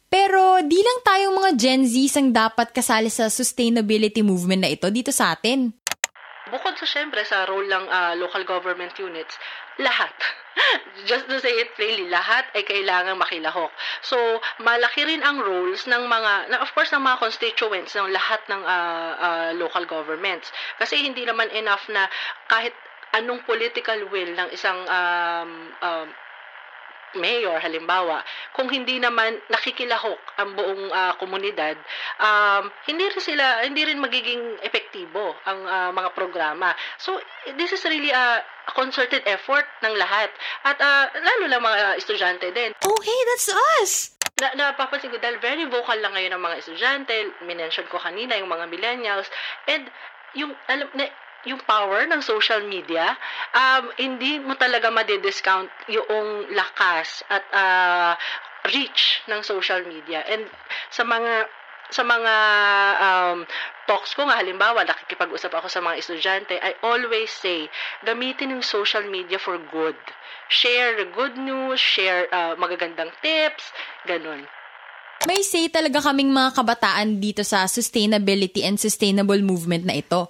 Pero 0.08 0.64
di 0.64 0.80
lang 0.80 0.98
tayong 1.04 1.34
mga 1.36 1.50
Gen 1.58 1.82
Z 1.84 2.16
ang 2.16 2.32
dapat 2.32 2.72
kasali 2.72 3.12
sa 3.12 3.28
sustainability 3.28 4.24
movement 4.24 4.64
na 4.64 4.72
ito 4.72 4.88
dito 4.88 5.12
sa 5.12 5.36
atin. 5.36 5.68
Bukod 6.48 6.80
sa 6.80 6.88
syempre 6.88 7.20
sa 7.28 7.44
role 7.44 7.68
ng 7.68 7.84
uh, 7.92 8.14
local 8.16 8.40
government 8.48 8.96
units, 8.96 9.36
lahat. 9.76 10.16
Just 11.10 11.28
to 11.28 11.36
say 11.44 11.52
it 11.60 11.76
plainly, 11.76 12.08
lahat 12.08 12.48
ay 12.56 12.64
kailangan 12.64 13.20
makilahok. 13.20 13.68
So, 14.00 14.16
malaki 14.64 15.04
rin 15.04 15.20
ang 15.20 15.44
roles 15.44 15.84
ng 15.84 16.08
mga, 16.08 16.56
of 16.56 16.72
course, 16.72 16.88
ng 16.96 17.04
mga 17.04 17.20
constituents 17.20 17.92
ng 17.92 18.08
lahat 18.08 18.40
ng 18.48 18.64
uh, 18.64 19.12
uh, 19.20 19.50
local 19.60 19.84
governments. 19.84 20.48
Kasi 20.80 21.04
hindi 21.04 21.28
naman 21.28 21.52
enough 21.52 21.84
na 21.92 22.08
kahit 22.48 22.72
anong 23.16 23.44
political 23.48 24.08
will 24.12 24.32
ng 24.36 24.48
isang 24.52 24.78
um, 24.88 25.50
um, 25.80 26.08
mayor 27.16 27.56
halimbawa 27.56 28.20
kung 28.52 28.68
hindi 28.68 29.00
naman 29.00 29.40
nakikilahok 29.48 30.20
ang 30.36 30.52
buong 30.52 30.92
uh, 30.92 31.14
komunidad 31.16 31.78
um, 32.20 32.68
hindi 32.84 33.08
rin 33.08 33.22
sila 33.22 33.64
hindi 33.64 33.86
rin 33.88 33.96
magiging 33.96 34.60
epektibo 34.60 35.32
ang 35.48 35.60
uh, 35.64 35.90
mga 35.94 36.10
programa. 36.12 36.74
So 37.00 37.16
this 37.56 37.72
is 37.72 37.80
really 37.88 38.12
a 38.12 38.44
concerted 38.76 39.24
effort 39.24 39.64
ng 39.80 39.94
lahat 39.96 40.28
at 40.68 40.76
uh, 40.76 41.08
lalo 41.16 41.44
lang 41.48 41.64
mga 41.64 41.96
estudyante 41.96 42.52
din. 42.52 42.76
Oh 42.84 42.98
hey 43.00 43.20
that's 43.32 43.48
us! 43.80 43.92
Na, 44.38 44.54
napapansin 44.54 45.10
ko 45.10 45.18
dahil 45.18 45.40
very 45.40 45.64
vocal 45.66 45.96
lang 45.98 46.12
ngayon 46.12 46.36
ng 46.36 46.42
mga 46.44 46.56
estudyante 46.60 47.14
minention 47.48 47.88
ko 47.88 47.96
kanina 47.96 48.36
yung 48.36 48.52
mga 48.52 48.68
millennials 48.68 49.26
and 49.66 49.88
yung 50.36 50.52
alam 50.68 50.86
na 50.92 51.08
yung 51.46 51.62
power 51.62 52.08
ng 52.10 52.18
social 52.24 52.66
media, 52.66 53.14
um, 53.54 53.92
hindi 53.94 54.42
mo 54.42 54.58
talaga 54.58 54.90
madidiscount 54.90 55.70
yung 55.86 56.50
lakas 56.50 57.22
at 57.30 57.44
uh, 57.54 58.12
reach 58.74 59.22
ng 59.30 59.40
social 59.46 59.86
media. 59.86 60.26
And 60.26 60.50
sa 60.90 61.06
mga 61.06 61.46
sa 61.88 62.04
mga 62.04 62.34
um, 63.00 63.38
talks 63.88 64.12
ko 64.12 64.28
nga, 64.28 64.36
halimbawa, 64.36 64.84
nakikipag-usap 64.84 65.52
ako 65.56 65.72
sa 65.72 65.80
mga 65.80 65.96
estudyante, 66.04 66.54
I 66.60 66.76
always 66.84 67.32
say, 67.32 67.72
gamitin 68.04 68.52
yung 68.52 68.64
social 68.64 69.08
media 69.08 69.40
for 69.40 69.56
good. 69.72 69.96
Share 70.52 71.00
good 71.16 71.40
news, 71.40 71.80
share 71.80 72.28
uh, 72.28 72.60
magagandang 72.60 73.08
tips, 73.24 73.72
ganun. 74.04 74.44
May 75.24 75.42
say 75.42 75.72
talaga 75.72 76.04
kaming 76.04 76.30
mga 76.30 76.54
kabataan 76.54 77.18
dito 77.18 77.42
sa 77.42 77.64
sustainability 77.66 78.62
and 78.62 78.76
sustainable 78.78 79.40
movement 79.40 79.88
na 79.88 79.98
ito. 79.98 80.28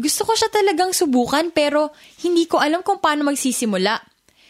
Gusto 0.00 0.24
ko 0.24 0.32
siya 0.32 0.48
talagang 0.48 0.96
subukan 0.96 1.52
pero 1.52 1.92
hindi 2.24 2.48
ko 2.48 2.56
alam 2.56 2.80
kung 2.80 3.04
paano 3.04 3.28
magsisimula. 3.28 4.00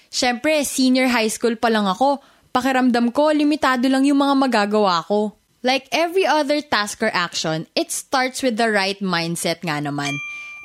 Siyempre, 0.07 0.63
senior 0.63 1.11
high 1.11 1.31
school 1.31 1.59
pa 1.59 1.67
lang 1.71 1.91
ako. 1.91 2.23
Pakiramdam 2.55 3.11
ko, 3.11 3.35
limitado 3.35 3.91
lang 3.91 4.07
yung 4.07 4.23
mga 4.23 4.35
magagawa 4.39 5.03
ko. 5.07 5.35
Like 5.67 5.91
every 5.91 6.25
other 6.25 6.63
task 6.63 7.03
or 7.03 7.11
action, 7.11 7.67
it 7.75 7.91
starts 7.91 8.41
with 8.47 8.57
the 8.57 8.71
right 8.71 8.99
mindset 9.03 9.61
nga 9.63 9.83
naman. 9.83 10.15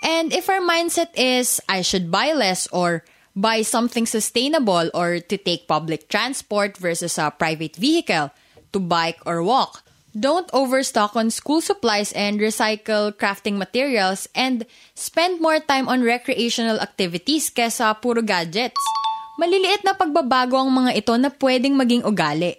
And 0.06 0.34
if 0.34 0.50
our 0.50 0.62
mindset 0.62 1.14
is, 1.18 1.62
I 1.70 1.82
should 1.82 2.14
buy 2.14 2.34
less 2.34 2.70
or 2.70 3.02
buy 3.36 3.62
something 3.62 4.06
sustainable 4.06 4.90
or 4.94 5.20
to 5.20 5.36
take 5.38 5.68
public 5.68 6.08
transport 6.08 6.78
versus 6.78 7.18
a 7.18 7.34
private 7.34 7.76
vehicle, 7.76 8.32
to 8.72 8.80
bike 8.80 9.20
or 9.26 9.44
walk, 9.44 9.85
Don't 10.16 10.48
overstock 10.56 11.20
on 11.20 11.28
school 11.28 11.60
supplies 11.60 12.16
and 12.16 12.40
recycle 12.40 13.12
crafting 13.12 13.60
materials 13.60 14.32
and 14.32 14.64
spend 14.96 15.44
more 15.44 15.60
time 15.60 15.92
on 15.92 16.08
recreational 16.08 16.80
activities 16.80 17.52
kesa 17.52 17.92
puro 18.00 18.24
gadgets. 18.24 18.80
Maliliit 19.36 19.84
na 19.84 19.92
pagbabago 19.92 20.56
ang 20.56 20.72
mga 20.72 20.96
ito 20.96 21.12
na 21.20 21.28
pwedeng 21.28 21.76
maging 21.76 22.08
ugali. 22.08 22.56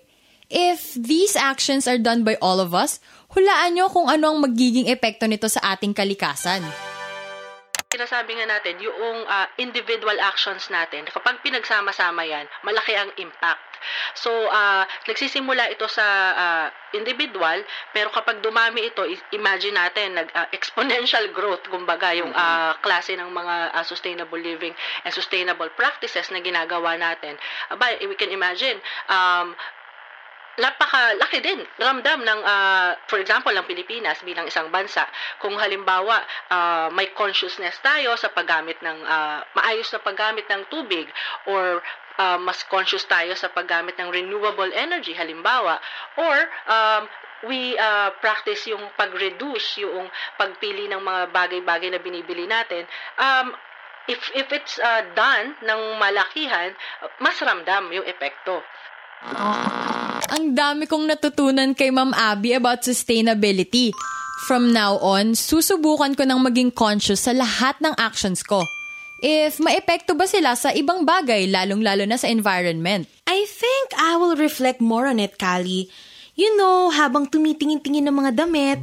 If 0.52 1.00
these 1.00 1.32
actions 1.32 1.88
are 1.88 1.96
done 1.96 2.28
by 2.28 2.36
all 2.44 2.60
of 2.60 2.76
us, 2.76 3.00
hulaan 3.32 3.72
nyo 3.72 3.88
kung 3.88 4.12
ano 4.12 4.36
ang 4.36 4.44
magiging 4.44 4.92
epekto 4.92 5.24
nito 5.24 5.48
sa 5.48 5.72
ating 5.72 5.96
kalikasan 5.96 6.60
sinasabi 7.96 8.36
nga 8.36 8.46
natin, 8.46 8.76
yung 8.84 9.24
uh, 9.24 9.48
individual 9.56 10.20
actions 10.20 10.68
natin, 10.68 11.08
kapag 11.08 11.40
pinagsama-sama 11.40 12.28
yan, 12.28 12.44
malaki 12.60 12.92
ang 12.92 13.08
impact. 13.16 13.80
So, 14.12 14.28
uh, 14.28 14.84
nagsisimula 15.08 15.72
ito 15.72 15.88
sa 15.88 16.04
uh, 16.36 16.66
individual, 16.92 17.64
pero 17.96 18.12
kapag 18.12 18.44
dumami 18.44 18.92
ito, 18.92 19.00
imagine 19.32 19.80
natin, 19.80 20.20
nag-exponential 20.20 21.32
uh, 21.32 21.32
growth, 21.32 21.64
kumbaga, 21.72 22.12
yung 22.12 22.32
uh, 22.36 22.76
klase 22.84 23.16
ng 23.16 23.32
mga 23.32 23.72
uh, 23.72 23.84
sustainable 23.84 24.40
living 24.40 24.76
and 25.08 25.12
sustainable 25.16 25.72
practices 25.72 26.28
na 26.28 26.44
ginagawa 26.44 27.00
natin. 27.00 27.40
Aba, 27.72 27.96
we 28.04 28.16
can 28.20 28.28
imagine, 28.28 28.76
um, 29.08 29.56
napakalaki 30.56 31.44
din 31.44 31.60
ramdam 31.76 32.24
ng 32.24 32.40
uh, 32.40 32.90
for 33.08 33.20
example 33.20 33.52
ng 33.52 33.68
Pilipinas 33.68 34.20
bilang 34.24 34.48
isang 34.48 34.72
bansa. 34.72 35.04
Kung 35.40 35.56
halimbawa 35.60 36.24
uh, 36.48 36.88
may 36.92 37.12
consciousness 37.12 37.76
tayo 37.84 38.16
sa 38.16 38.32
paggamit 38.32 38.80
ng 38.80 38.98
uh, 39.04 39.44
maayos 39.52 39.88
na 39.92 40.00
paggamit 40.00 40.48
ng 40.48 40.68
tubig 40.72 41.04
or 41.48 41.84
uh, 42.18 42.38
mas 42.40 42.64
conscious 42.66 43.04
tayo 43.04 43.36
sa 43.36 43.52
paggamit 43.52 43.96
ng 44.00 44.08
renewable 44.08 44.68
energy 44.72 45.12
halimbawa 45.12 45.78
or 46.16 46.36
um, 46.68 47.04
we 47.44 47.76
uh, 47.76 48.10
practice 48.24 48.64
yung 48.66 48.82
pag-reduce 48.96 49.84
yung 49.84 50.08
pagpili 50.40 50.88
ng 50.88 51.00
mga 51.04 51.22
bagay-bagay 51.30 51.92
na 51.92 52.00
binibili 52.00 52.48
natin 52.48 52.88
um, 53.20 53.52
if 54.08 54.32
if 54.32 54.48
it's 54.50 54.80
uh, 54.80 55.04
done 55.12 55.52
ng 55.60 55.80
malakihan 56.00 56.72
mas 57.20 57.36
ramdam 57.44 57.92
yung 57.92 58.06
epekto 58.08 58.64
ang 60.30 60.54
dami 60.54 60.90
kong 60.90 61.06
natutunan 61.06 61.72
kay 61.72 61.94
Ma'am 61.94 62.10
Abby 62.14 62.54
about 62.54 62.82
sustainability. 62.82 63.94
From 64.46 64.70
now 64.70 65.00
on, 65.00 65.32
susubukan 65.32 66.12
ko 66.12 66.28
nang 66.28 66.44
maging 66.44 66.74
conscious 66.74 67.24
sa 67.24 67.32
lahat 67.32 67.78
ng 67.80 67.94
actions 67.96 68.44
ko. 68.44 68.62
If 69.24 69.56
maepekto 69.64 70.12
ba 70.12 70.28
sila 70.28 70.52
sa 70.52 70.76
ibang 70.76 71.08
bagay, 71.08 71.48
lalong-lalo 71.48 72.04
na 72.04 72.20
sa 72.20 72.28
environment? 72.28 73.08
I 73.24 73.48
think 73.48 73.96
I 73.96 74.20
will 74.20 74.36
reflect 74.36 74.84
more 74.84 75.08
on 75.08 75.16
it, 75.16 75.40
Kali. 75.40 75.88
You 76.36 76.52
know, 76.60 76.92
habang 76.92 77.32
tumitingin-tingin 77.32 78.04
ng 78.04 78.12
mga 78.12 78.32
damit, 78.36 78.78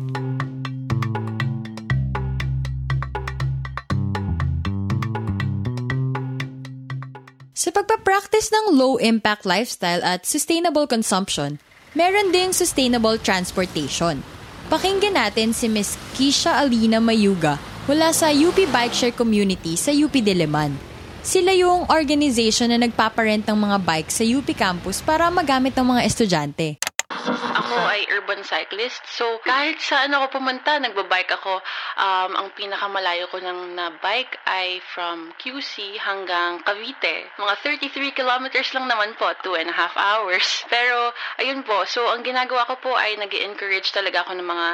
Sa 7.74 7.82
pagpapractice 7.82 8.53
ng 8.53 8.77
low-impact 8.77 9.50
lifestyle 9.50 9.98
at 10.06 10.30
sustainable 10.30 10.86
consumption, 10.86 11.58
meron 11.98 12.30
ding 12.30 12.53
sustainable 12.53 13.18
transportation. 13.18 14.22
Pakinggan 14.70 15.18
natin 15.18 15.58
si 15.58 15.65
Miss 15.65 15.98
Kisha 16.13 16.62
Alina 16.62 17.01
Mayuga 17.01 17.58
mula 17.89 18.13
sa 18.13 18.30
UP 18.30 18.53
Bike 18.70 18.94
Share 18.94 19.18
Community 19.18 19.74
sa 19.74 19.89
UP 19.89 20.13
Diliman. 20.13 20.77
Sila 21.25 21.50
yung 21.58 21.89
organization 21.89 22.70
na 22.70 22.77
nagpaparent 22.77 23.50
ng 23.50 23.58
mga 23.58 23.77
bike 23.82 24.13
sa 24.13 24.22
UP 24.22 24.46
campus 24.53 25.01
para 25.01 25.34
magamit 25.34 25.74
ng 25.74 25.98
mga 25.98 26.06
estudyante. 26.06 26.77
Ako 27.10 27.73
urban 28.12 28.41
cyclist. 28.43 29.03
So, 29.07 29.39
kahit 29.43 29.79
saan 29.79 30.15
ako 30.15 30.39
pumunta, 30.39 30.79
nagbabike 30.79 31.36
ako. 31.36 31.60
Um, 32.00 32.31
ang 32.39 32.48
pinakamalayo 32.55 33.29
ko 33.29 33.39
ng 33.39 33.75
na 33.77 33.93
bike 34.00 34.39
ay 34.48 34.81
from 34.93 35.31
QC 35.39 36.00
hanggang 36.00 36.63
Cavite. 36.65 37.29
Mga 37.38 37.53
33 37.89 38.15
kilometers 38.15 38.69
lang 38.74 38.88
naman 38.89 39.15
po, 39.15 39.29
2 39.43 39.60
and 39.60 39.69
a 39.72 39.75
half 39.75 39.93
hours. 39.95 40.45
Pero, 40.74 41.13
ayun 41.39 41.63
po. 41.63 41.86
So, 41.86 42.10
ang 42.12 42.25
ginagawa 42.25 42.67
ko 42.67 42.79
po 42.79 42.91
ay 42.95 43.15
nag 43.19 43.31
encourage 43.33 43.91
talaga 43.91 44.24
ako 44.24 44.39
ng 44.39 44.48
mga 44.48 44.67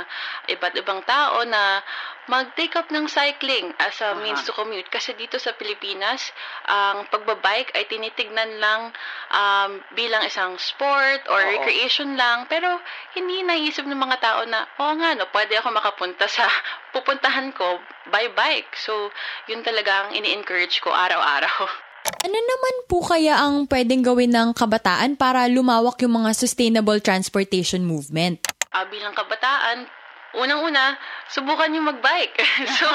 iba't 0.57 0.75
ibang 0.79 1.01
tao 1.03 1.41
na 1.45 1.81
mag-take 2.29 2.77
up 2.77 2.93
ng 2.93 3.09
cycling 3.09 3.74
as 3.81 3.98
a 4.05 4.13
means 4.21 4.45
to 4.45 4.53
commute. 4.53 4.86
Kasi 4.93 5.17
dito 5.17 5.41
sa 5.41 5.57
Pilipinas, 5.57 6.29
ang 6.69 7.09
pagbabike 7.09 7.74
ay 7.74 7.89
tinitignan 7.89 8.62
lang 8.62 8.93
um, 9.33 9.81
bilang 9.98 10.21
isang 10.21 10.53
sport 10.62 11.25
or 11.27 11.41
recreation 11.41 12.13
lang. 12.13 12.45
Pero 12.45 12.69
hindi 13.17 13.41
naisip 13.41 13.83
ng 13.89 13.98
mga 13.98 14.17
tao 14.21 14.45
na, 14.45 14.69
oo 14.77 14.93
nga, 15.01 15.17
no, 15.17 15.25
pwede 15.33 15.57
ako 15.57 15.74
makapunta 15.74 16.29
sa 16.29 16.45
pupuntahan 16.95 17.50
ko 17.51 17.81
by 18.13 18.29
bike. 18.38 18.77
So, 18.77 19.09
yun 19.50 19.65
talaga 19.65 20.07
ang 20.07 20.13
ini-encourage 20.13 20.79
ko 20.86 20.93
araw-araw. 20.93 21.89
Ano 22.24 22.38
naman 22.38 22.75
po 22.88 23.03
kaya 23.03 23.41
ang 23.41 23.67
pwedeng 23.67 24.05
gawin 24.05 24.31
ng 24.31 24.55
kabataan 24.55 25.19
para 25.19 25.50
lumawak 25.51 26.00
yung 26.05 26.24
mga 26.24 26.31
sustainable 26.38 27.01
transportation 27.03 27.83
movement? 27.83 28.43
Ah, 28.69 28.86
bilang 28.86 29.17
kabataan, 29.17 29.99
unang-una, 30.38 30.93
subukan 31.33 31.74
yung 31.74 31.89
magbike. 31.89 32.38
so, 32.77 32.86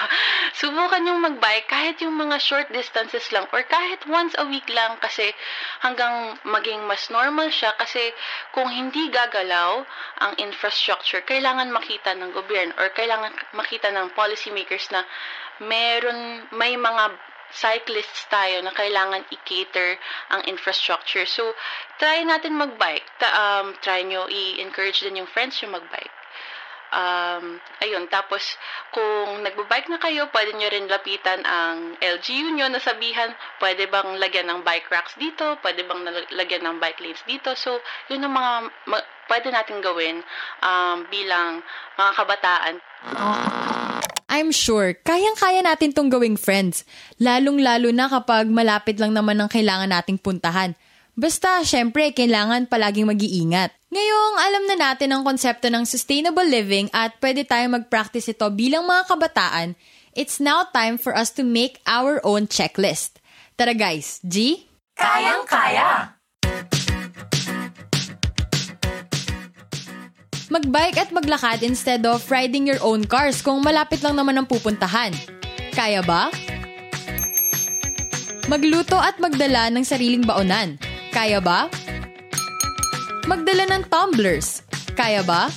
subukan 0.64 1.06
yung 1.06 1.22
magbike 1.22 1.70
kahit 1.70 2.02
yung 2.02 2.18
mga 2.18 2.42
short 2.42 2.66
distances 2.74 3.30
lang 3.30 3.46
or 3.54 3.62
kahit 3.62 4.02
once 4.10 4.34
a 4.38 4.44
week 4.50 4.66
lang 4.70 4.98
kasi 4.98 5.30
hanggang 5.86 6.34
maging 6.42 6.82
mas 6.90 7.06
normal 7.14 7.46
siya 7.54 7.70
kasi 7.78 8.10
kung 8.50 8.66
hindi 8.66 9.06
gagalaw 9.10 9.86
ang 10.18 10.32
infrastructure, 10.42 11.22
kailangan 11.22 11.70
makita 11.70 12.14
ng 12.18 12.34
gobyerno 12.34 12.74
or 12.74 12.90
kailangan 12.90 13.30
makita 13.54 13.94
ng 13.94 14.10
policymakers 14.18 14.90
na 14.90 15.06
meron, 15.62 16.50
may 16.50 16.74
mga 16.74 17.14
cyclists 17.54 18.26
tayo 18.26 18.58
na 18.66 18.74
kailangan 18.74 19.22
i-cater 19.30 19.94
ang 20.34 20.42
infrastructure. 20.50 21.22
So, 21.22 21.54
try 22.02 22.26
natin 22.26 22.58
mag-bike. 22.58 23.06
Ta- 23.22 23.62
um, 23.62 23.78
try 23.78 24.02
nyo 24.02 24.26
i-encourage 24.26 25.06
din 25.06 25.22
yung 25.22 25.30
friends 25.30 25.62
yung 25.62 25.70
mag-bike. 25.70 26.23
Um, 26.94 27.58
ayun, 27.82 28.06
tapos 28.06 28.54
kung 28.94 29.42
nagbabike 29.42 29.90
na 29.90 29.98
kayo, 29.98 30.30
pwede 30.30 30.54
nyo 30.54 30.68
rin 30.70 30.86
lapitan 30.86 31.42
ang 31.42 31.98
LGU 31.98 32.54
nyo 32.54 32.70
na 32.70 32.78
sabihan, 32.78 33.34
pwede 33.58 33.90
bang 33.90 34.14
lagyan 34.22 34.46
ng 34.46 34.62
bike 34.62 34.86
racks 34.94 35.18
dito, 35.18 35.58
pwede 35.66 35.82
bang 35.82 36.06
lagyan 36.38 36.62
ng 36.62 36.78
bike 36.78 37.02
lanes 37.02 37.22
dito. 37.26 37.58
So, 37.58 37.82
yun 38.06 38.22
ang 38.22 38.34
mga 38.38 38.52
ma- 38.86 39.08
pwede 39.26 39.50
natin 39.50 39.82
gawin 39.82 40.22
um, 40.62 41.02
bilang 41.10 41.66
mga 41.98 42.12
kabataan. 42.14 42.74
I'm 44.30 44.50
sure, 44.54 44.94
kayang-kaya 44.94 45.62
natin 45.62 45.90
tong 45.94 46.10
gawing 46.10 46.38
friends. 46.38 46.86
Lalong-lalo 47.18 47.90
na 47.90 48.06
kapag 48.06 48.46
malapit 48.50 48.98
lang 49.02 49.14
naman 49.14 49.38
ang 49.38 49.50
kailangan 49.50 49.90
nating 49.90 50.18
puntahan. 50.18 50.78
Basta, 51.14 51.62
syempre, 51.62 52.10
kailangan 52.10 52.66
palaging 52.66 53.06
mag-iingat. 53.06 53.70
Ngayong 53.94 54.36
alam 54.42 54.64
na 54.66 54.76
natin 54.90 55.14
ang 55.14 55.22
konsepto 55.22 55.70
ng 55.70 55.86
sustainable 55.86 56.42
living 56.42 56.90
at 56.90 57.14
pwede 57.22 57.46
tayong 57.46 57.78
mag-practice 57.78 58.26
ito 58.26 58.42
bilang 58.50 58.82
mga 58.90 59.06
kabataan, 59.06 59.78
it's 60.18 60.42
now 60.42 60.66
time 60.74 60.98
for 60.98 61.14
us 61.14 61.30
to 61.30 61.46
make 61.46 61.78
our 61.86 62.18
own 62.26 62.50
checklist. 62.50 63.22
Tara 63.54 63.70
guys, 63.70 64.18
G? 64.26 64.66
Kayang-kaya! 64.98 66.10
Magbike 70.50 70.98
at 70.98 71.14
maglakad 71.14 71.62
instead 71.62 72.02
of 72.02 72.18
riding 72.26 72.66
your 72.66 72.82
own 72.82 73.06
cars 73.06 73.46
kung 73.46 73.62
malapit 73.62 74.02
lang 74.02 74.18
naman 74.18 74.34
ang 74.34 74.50
pupuntahan. 74.50 75.14
Kaya 75.70 76.02
ba? 76.02 76.34
Magluto 78.50 78.98
at 78.98 79.22
magdala 79.22 79.70
ng 79.70 79.86
sariling 79.86 80.26
baonan. 80.26 80.82
Kaya 81.14 81.38
ba? 81.38 81.70
Magdala 83.24 83.64
ng 83.72 83.88
tumblers. 83.88 84.60
Kaya 84.92 85.24
ba? 85.24 85.48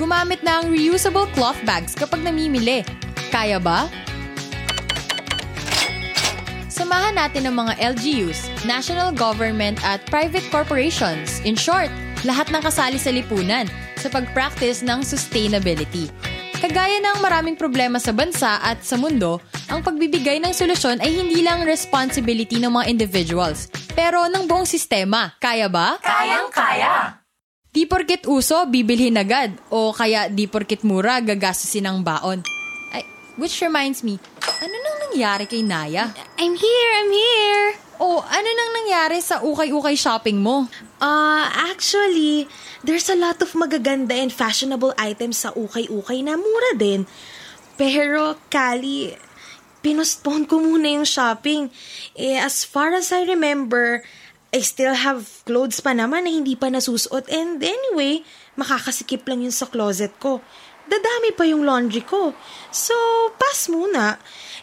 Gumamit 0.00 0.40
ng 0.40 0.72
reusable 0.72 1.28
cloth 1.36 1.60
bags 1.68 1.92
kapag 1.92 2.24
namimili. 2.24 2.80
Kaya 3.28 3.60
ba? 3.60 3.92
Samahan 6.72 7.20
natin 7.20 7.44
ang 7.44 7.60
mga 7.60 7.76
LGUs, 7.92 8.48
national 8.64 9.12
government 9.12 9.76
at 9.84 10.00
private 10.08 10.46
corporations. 10.48 11.44
In 11.44 11.52
short, 11.52 11.92
lahat 12.24 12.48
ng 12.48 12.64
kasali 12.64 12.96
sa 12.96 13.12
lipunan 13.12 13.68
sa 14.00 14.08
pag-practice 14.08 14.80
ng 14.80 15.04
sustainability. 15.04 16.08
Kagaya 16.58 16.98
ng 16.98 17.22
maraming 17.22 17.54
problema 17.54 18.02
sa 18.02 18.10
bansa 18.10 18.58
at 18.58 18.82
sa 18.82 18.98
mundo, 18.98 19.38
ang 19.70 19.78
pagbibigay 19.78 20.42
ng 20.42 20.50
solusyon 20.50 20.98
ay 20.98 21.14
hindi 21.14 21.38
lang 21.38 21.62
responsibility 21.62 22.58
ng 22.58 22.74
mga 22.74 22.90
individuals, 22.90 23.70
pero 23.94 24.26
ng 24.26 24.42
buong 24.42 24.66
sistema. 24.66 25.38
Kaya 25.38 25.70
ba? 25.70 26.02
Kayang-kaya! 26.02 27.22
Di 27.70 27.86
porket 27.86 28.26
uso, 28.26 28.66
bibilhin 28.66 29.14
agad. 29.22 29.54
O 29.70 29.94
kaya 29.94 30.26
di 30.26 30.50
porket 30.50 30.82
mura, 30.82 31.22
gagastusin 31.22 31.86
ng 31.86 32.02
baon. 32.02 32.42
Ay, 32.90 33.06
which 33.38 33.62
reminds 33.62 34.02
me, 34.02 34.18
ano 34.58 34.74
nang 34.74 34.98
nangyari 35.06 35.46
kay 35.46 35.62
Naya? 35.62 36.10
I'm 36.42 36.58
here, 36.58 36.90
I'm 36.98 37.12
here. 37.14 37.87
O 37.98 38.22
ano 38.22 38.50
nang 38.54 38.72
nangyari 38.78 39.18
sa 39.18 39.42
ukay-ukay 39.42 39.98
shopping 39.98 40.38
mo? 40.38 40.70
Uh, 41.02 41.44
actually, 41.50 42.46
there's 42.86 43.10
a 43.10 43.18
lot 43.18 43.42
of 43.42 43.58
magaganda 43.58 44.14
and 44.14 44.30
fashionable 44.30 44.94
items 44.94 45.42
sa 45.42 45.50
ukay-ukay 45.58 46.22
na 46.22 46.38
mura 46.38 46.78
din. 46.78 47.10
Pero, 47.74 48.38
Kali, 48.46 49.18
pinostpone 49.82 50.46
ko 50.46 50.62
muna 50.62 51.02
yung 51.02 51.06
shopping. 51.06 51.74
Eh, 52.14 52.38
as 52.38 52.62
far 52.62 52.94
as 52.94 53.10
I 53.10 53.26
remember, 53.26 54.06
I 54.54 54.62
still 54.62 54.94
have 54.94 55.42
clothes 55.42 55.82
pa 55.82 55.90
naman 55.90 56.24
na 56.24 56.30
hindi 56.30 56.54
pa 56.54 56.70
nasusuot. 56.70 57.26
And 57.34 57.58
anyway, 57.58 58.22
makakasikip 58.54 59.26
lang 59.26 59.42
yun 59.42 59.54
sa 59.54 59.66
closet 59.66 60.14
ko. 60.22 60.38
Dadami 60.88 61.36
pa 61.36 61.44
yung 61.44 61.68
laundry 61.68 62.00
ko. 62.00 62.32
So, 62.72 62.96
pass 63.36 63.68
muna. 63.68 64.16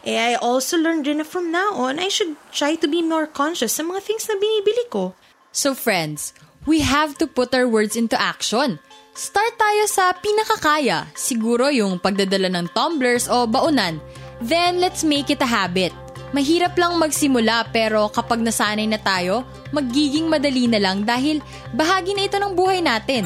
Eh, 0.05 0.17
I 0.17 0.33
also 0.37 0.77
learned 0.77 1.09
rin 1.09 1.25
from 1.25 1.49
now 1.49 1.73
on, 1.73 1.97
I 1.97 2.13
should 2.13 2.37
try 2.53 2.77
to 2.77 2.85
be 2.85 3.01
more 3.01 3.25
conscious 3.25 3.73
sa 3.73 3.81
mga 3.81 4.05
things 4.05 4.29
na 4.29 4.37
binibili 4.37 4.85
ko. 4.93 5.17
So 5.49 5.73
friends, 5.73 6.37
we 6.69 6.85
have 6.85 7.17
to 7.17 7.25
put 7.25 7.55
our 7.57 7.65
words 7.65 7.97
into 7.97 8.13
action. 8.13 8.77
Start 9.17 9.57
tayo 9.57 9.87
sa 9.89 10.13
pinakakaya, 10.13 11.09
siguro 11.17 11.73
yung 11.73 11.97
pagdadala 11.97 12.53
ng 12.53 12.67
tumblers 12.75 13.25
o 13.25 13.49
baonan. 13.49 13.97
Then 14.43 14.77
let's 14.77 15.01
make 15.01 15.33
it 15.33 15.41
a 15.41 15.49
habit. 15.49 15.95
Mahirap 16.35 16.75
lang 16.75 16.99
magsimula 16.99 17.71
pero 17.73 18.11
kapag 18.11 18.43
nasanay 18.43 18.85
na 18.85 18.99
tayo, 18.99 19.47
magiging 19.73 20.27
madali 20.29 20.67
na 20.67 20.77
lang 20.77 21.01
dahil 21.01 21.39
bahagi 21.73 22.13
na 22.13 22.27
ito 22.27 22.37
ng 22.37 22.53
buhay 22.53 22.83
natin. 22.83 23.25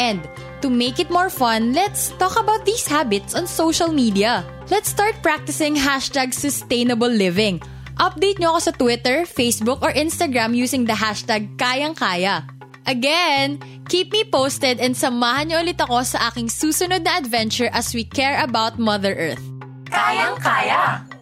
And 0.00 0.24
to 0.62 0.68
make 0.70 0.98
it 0.98 1.10
more 1.10 1.28
fun, 1.28 1.72
let's 1.72 2.12
talk 2.16 2.38
about 2.38 2.64
these 2.64 2.86
habits 2.86 3.34
on 3.34 3.46
social 3.46 3.88
media. 3.88 4.44
Let's 4.70 4.88
start 4.88 5.18
practicing 5.22 5.76
hashtag 5.76 6.34
sustainable 6.34 7.10
living. 7.10 7.62
Update 7.96 8.36
nyo 8.38 8.56
ako 8.56 8.60
sa 8.60 8.72
Twitter, 8.76 9.24
Facebook, 9.24 9.80
or 9.80 9.88
Instagram 9.96 10.52
using 10.52 10.84
the 10.84 10.92
hashtag 10.92 11.56
kayang-kaya. 11.56 12.44
Again, 12.84 13.58
keep 13.88 14.12
me 14.12 14.22
posted 14.22 14.78
and 14.78 14.92
samahan 14.92 15.50
nyo 15.50 15.64
ulit 15.64 15.80
ako 15.80 16.04
sa 16.04 16.28
aking 16.28 16.52
susunod 16.52 17.02
na 17.02 17.16
adventure 17.16 17.72
as 17.72 17.96
we 17.96 18.04
care 18.04 18.36
about 18.38 18.76
Mother 18.76 19.16
Earth. 19.16 19.42
Kayang-kaya! 19.88 21.15